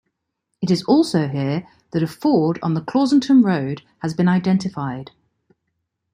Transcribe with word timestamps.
It 0.63 0.71
is 0.71 0.81
also 0.85 1.27
here 1.27 1.67
that 1.91 2.01
a 2.01 2.07
ford 2.07 2.57
on 2.63 2.73
the 2.73 2.81
Clausentum 2.81 3.45
road 3.45 3.83
has 3.99 4.15
been 4.15 4.27
identified. 4.27 5.11